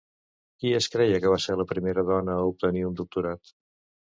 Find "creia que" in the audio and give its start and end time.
0.95-1.33